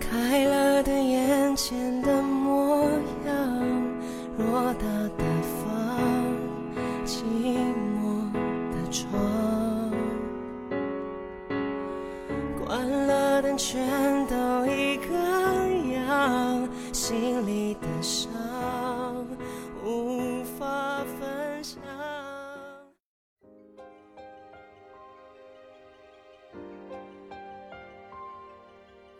[0.00, 2.37] 开了的眼前的梦。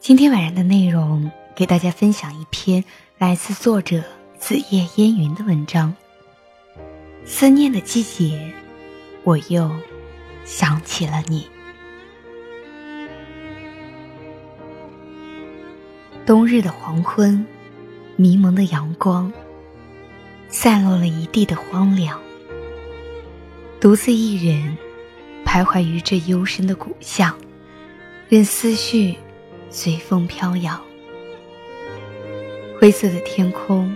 [0.09, 2.83] 今天晚上的内容，给大家分享一篇
[3.19, 4.03] 来自作者
[4.39, 5.95] 子夜烟云的文章。
[7.27, 8.50] 思念的季节，
[9.23, 9.70] 我又
[10.47, 11.47] 想起了你。
[16.25, 17.47] 冬日的黄昏，
[18.17, 19.31] 迷蒙的阳光，
[20.48, 22.19] 散落了一地的荒凉。
[23.78, 24.75] 独自一人，
[25.45, 27.37] 徘徊于这幽深的古巷，
[28.31, 29.15] 任思绪
[29.71, 30.81] 随风飘摇。
[32.79, 33.95] 灰色的天空，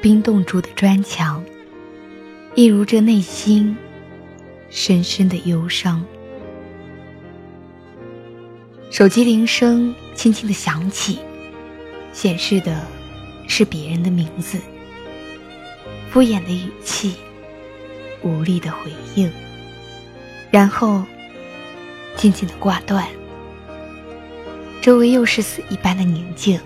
[0.00, 1.44] 冰冻住的砖墙，
[2.54, 3.76] 一如这内心
[4.70, 6.04] 深深的忧伤。
[8.90, 11.18] 手机铃声轻轻的响起。
[12.12, 12.86] 显示的
[13.48, 14.58] 是别人的名字，
[16.10, 17.14] 敷衍的语气，
[18.20, 19.32] 无力的回应，
[20.50, 21.02] 然后
[22.14, 23.08] 静静的挂断。
[24.82, 26.60] 周围又是死一般的宁静，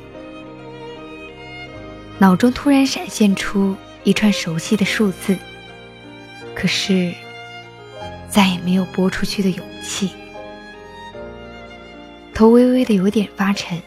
[2.19, 5.37] 脑中突然闪现出一串熟悉的数字，
[6.55, 7.13] 可是
[8.27, 10.11] 再也没有拨出去的勇气，
[12.33, 13.79] 头微微的有点发沉。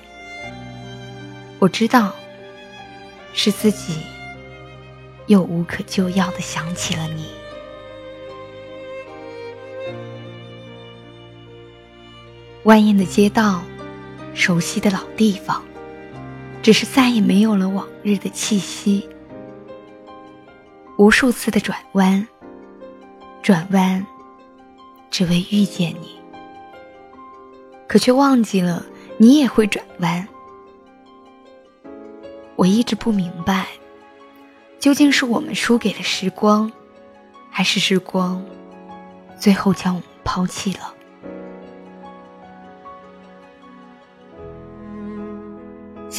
[1.57, 2.13] 我知道，
[3.33, 3.95] 是自己
[5.25, 7.25] 又无可救药的想起了你。
[12.63, 13.63] 蜿蜒的街道，
[14.39, 15.61] 熟悉的老地方，
[16.61, 19.07] 只是再也没有了往日的气息。
[20.97, 22.25] 无数次的转弯，
[23.43, 24.07] 转弯，
[25.11, 26.17] 只为遇见你，
[27.85, 28.85] 可却忘记了
[29.17, 30.25] 你也会转弯。
[32.55, 33.67] 我一直不明白，
[34.79, 36.71] 究竟是我们输给了时光，
[37.51, 38.41] 还是时光
[39.37, 40.93] 最后将我们抛弃了？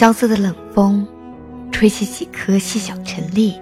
[0.00, 1.06] 萧瑟的冷风，
[1.70, 3.60] 吹起几颗细小尘粒，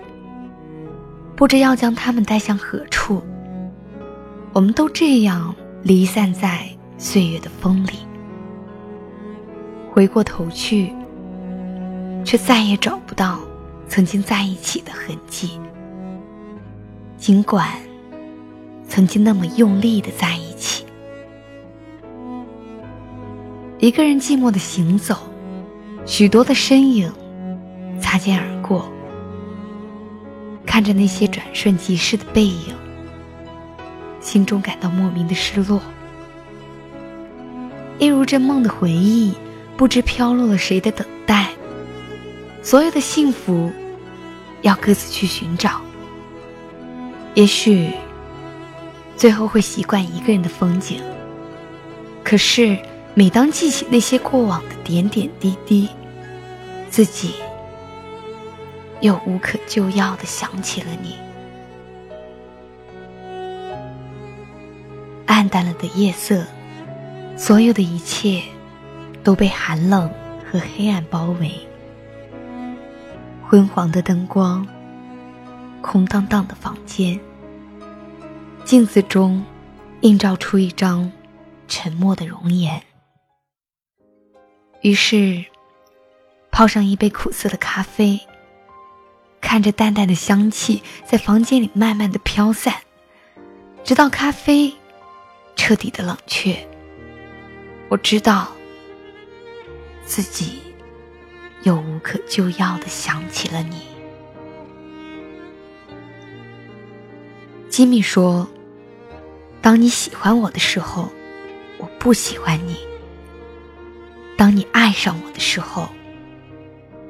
[1.35, 3.21] 不知要将它们带向何处。
[4.53, 8.07] 我们都这样离散在岁月的风里，
[9.91, 10.93] 回过头去。
[12.25, 13.41] 却再也找不到
[13.89, 15.59] 曾经在一起的痕迹。
[17.17, 17.67] 尽管
[18.89, 20.85] 曾经那么用力的在一起，
[23.81, 25.17] 一个人寂寞的行走，
[26.09, 27.13] 许多的身影
[28.01, 28.91] 擦肩而过，
[30.65, 32.75] 看着那些转瞬即逝的背影，
[34.19, 35.83] 心中感到莫名的失落，
[37.99, 39.35] 一如这梦的回忆，
[39.77, 41.51] 不知飘落了谁的等待。
[42.63, 43.71] 所有的幸福，
[44.63, 45.79] 要各自去寻找。
[47.35, 47.91] 也许，
[49.15, 51.03] 最后会习惯一个人的风景。
[52.25, 52.79] 可是，
[53.13, 55.89] 每当记起那些过往的点点滴滴，
[56.91, 57.35] 自己
[59.01, 61.17] 又无可救药的想起了你。
[65.27, 66.45] 暗淡了的夜色，
[67.37, 68.43] 所有的一切
[69.23, 70.11] 都被寒冷
[70.51, 71.53] 和黑暗包围。
[73.47, 74.67] 昏黄的灯光，
[75.81, 77.19] 空荡荡的房间，
[78.65, 79.45] 镜子中
[80.01, 81.11] 映照出一张
[81.69, 82.83] 沉默的容颜。
[84.83, 85.45] 于是，
[86.51, 88.21] 泡上一杯苦涩的咖啡，
[89.41, 92.75] 看着淡淡的香气在房间里慢慢的飘散，
[93.85, 94.75] 直到咖啡
[95.57, 96.69] 彻底的冷却。
[97.89, 98.49] 我知道，
[100.05, 100.59] 自己。
[101.65, 103.83] 又无可救药的想起了你。
[107.69, 108.49] 吉米说
[109.61, 111.11] ：“当你喜欢我的时候，
[111.79, 112.75] 我不喜欢你；
[114.37, 115.89] 当你爱上我的时候，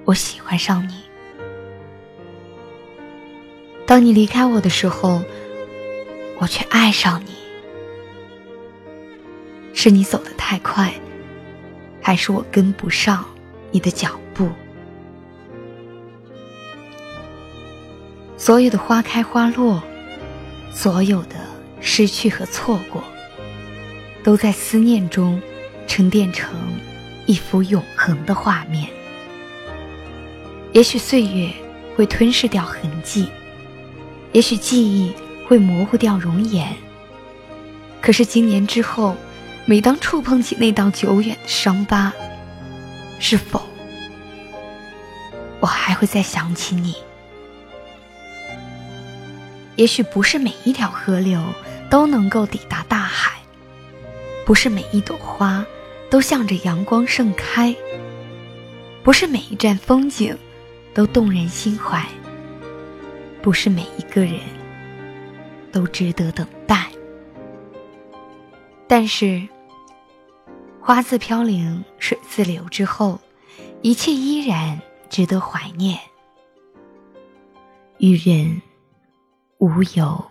[0.09, 0.95] 我喜欢上你；
[3.87, 5.23] 当你离开我的时候，
[6.39, 7.35] 我却爱上你。
[9.75, 10.95] 是你走得太快，
[12.01, 13.23] 还是我跟不上
[13.71, 14.49] 你的脚步？
[18.39, 19.83] 所有的花开花落，
[20.73, 21.35] 所有的
[21.83, 23.05] 失去和错过，
[24.25, 25.39] 都在思念中
[25.87, 26.59] 沉淀成
[27.27, 28.89] 一幅永恒的画面。
[30.73, 31.51] 也许岁月
[31.97, 33.29] 会吞噬掉痕迹，
[34.33, 35.13] 也许记忆
[35.47, 36.75] 会模糊掉容颜。
[38.01, 39.17] 可是今年之后。
[39.71, 42.11] 每当触碰起那道久远的伤疤，
[43.21, 43.61] 是否
[45.61, 46.95] 我还会再想起你？
[49.77, 51.43] 也许不是每一条河流
[51.91, 53.43] 都能够抵达大海，
[54.47, 55.67] 不是每一朵花
[56.09, 57.77] 都向着阳光盛开，
[59.03, 60.35] 不是每一站风景
[60.99, 62.05] 都动人心怀，
[63.41, 64.41] 不是每一个人
[65.71, 66.91] 都值得等待，
[68.89, 69.47] 但是。
[70.81, 73.21] 花自飘零，水自流之后，
[73.81, 75.97] 一切依然值得怀念。
[77.99, 78.61] 与人
[79.59, 80.28] 无尤。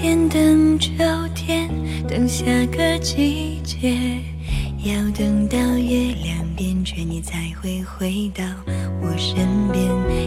[0.00, 0.90] 天，等秋
[1.34, 1.68] 天，
[2.08, 3.98] 等下个季节，
[4.82, 8.42] 要等到月亮变缺，你才会回到
[9.02, 9.86] 我身边。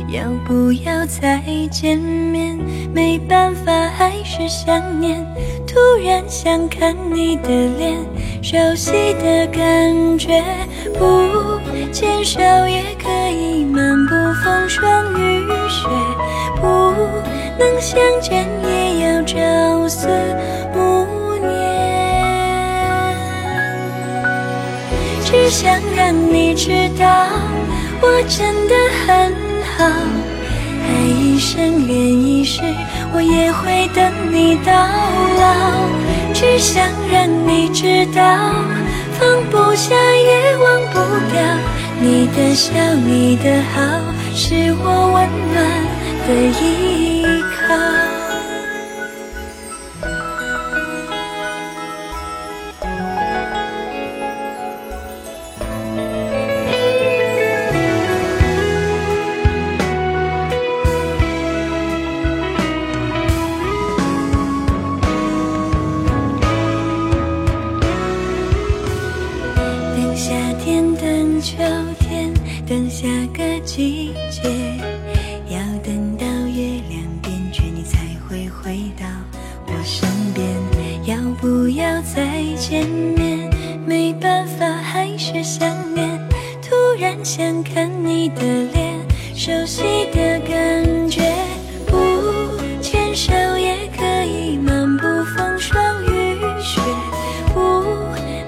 [0.09, 1.41] 要不要再
[1.71, 2.55] 见面？
[2.93, 5.25] 没办法，还是想念。
[5.65, 7.49] 突然想看你的
[7.79, 7.97] 脸，
[8.43, 10.43] 熟悉的感觉。
[10.99, 11.59] 不
[11.91, 15.89] 牵手也可以漫步风霜雨雪，
[16.61, 16.67] 不
[17.57, 18.83] 能相见也。
[19.03, 19.37] 要朝
[19.89, 20.07] 思
[20.73, 21.05] 暮
[21.41, 21.51] 念，
[25.25, 27.27] 只想让你知道，
[28.01, 28.73] 我真的
[29.05, 29.33] 很
[29.75, 29.83] 好。
[30.87, 32.61] 爱一生，恋一世，
[33.13, 35.43] 我也会等你到老。
[36.33, 38.21] 只想让你知道，
[39.19, 40.99] 放不下也忘不
[41.31, 41.41] 掉，
[41.99, 42.71] 你的笑，
[43.05, 43.81] 你的好，
[44.33, 45.55] 是我温暖
[46.25, 46.29] 的
[46.61, 46.61] 依
[47.09, 47.12] 靠
[69.95, 70.33] 等夏
[70.63, 71.57] 天，等秋
[71.99, 72.33] 天，
[72.67, 74.92] 等下个季节。
[85.43, 86.09] 想念，
[86.61, 88.41] 突然想看你的
[88.73, 88.97] 脸，
[89.35, 89.83] 熟悉
[90.13, 91.21] 的感觉，
[91.85, 91.97] 不
[92.81, 95.03] 牵手也可以漫步
[95.35, 96.79] 风霜雨雪，
[97.53, 97.83] 不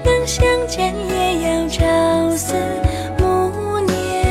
[0.04, 2.54] 能相见也要朝思
[3.18, 4.24] 暮念。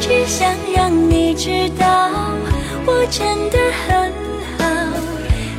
[0.00, 2.10] 只想让你知道，
[2.84, 4.12] 我真的很
[4.58, 4.64] 好，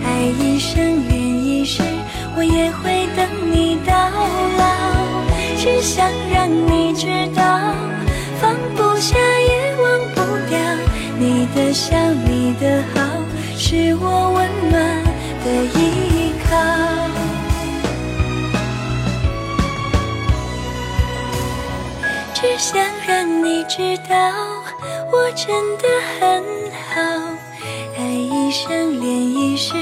[0.03, 1.81] 爱一生恋一世，
[2.35, 2.80] 我也会
[5.81, 7.43] 想让你知道，
[8.39, 10.59] 放不下也忘不掉，
[11.17, 11.97] 你的笑，
[12.27, 13.01] 你的好，
[13.57, 15.03] 是我温暖
[15.43, 16.55] 的依靠。
[22.35, 24.15] 只想让你知道，
[25.11, 25.47] 我真
[25.77, 25.87] 的
[26.19, 26.43] 很
[26.93, 27.01] 好，
[27.97, 29.73] 爱一生，恋一世，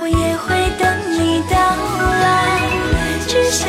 [0.00, 2.24] 我也会等你到老。
[3.28, 3.68] 只想